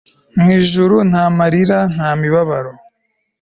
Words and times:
mu 0.39 0.47
ijuru 0.59 0.95
nta 1.09 1.23
marira 1.37 1.79
nta 1.93 2.09
n'imibabaro 2.13 2.71